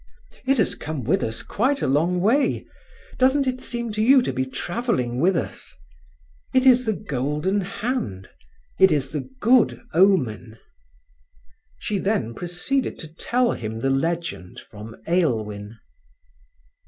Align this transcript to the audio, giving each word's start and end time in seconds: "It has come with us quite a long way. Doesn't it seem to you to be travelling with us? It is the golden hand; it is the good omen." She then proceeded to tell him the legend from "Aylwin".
"It 0.47 0.57
has 0.57 0.73
come 0.73 1.03
with 1.03 1.23
us 1.23 1.43
quite 1.43 1.83
a 1.83 1.87
long 1.87 2.21
way. 2.21 2.65
Doesn't 3.19 3.45
it 3.45 3.61
seem 3.61 3.91
to 3.93 4.01
you 4.01 4.23
to 4.23 4.33
be 4.33 4.45
travelling 4.47 5.19
with 5.19 5.37
us? 5.37 5.75
It 6.55 6.65
is 6.65 6.85
the 6.85 6.93
golden 6.93 7.61
hand; 7.61 8.27
it 8.79 8.91
is 8.91 9.11
the 9.11 9.29
good 9.39 9.79
omen." 9.93 10.57
She 11.77 11.99
then 11.99 12.33
proceeded 12.33 12.97
to 12.97 13.13
tell 13.13 13.51
him 13.51 13.79
the 13.81 13.91
legend 13.91 14.59
from 14.59 14.95
"Aylwin". 15.07 15.77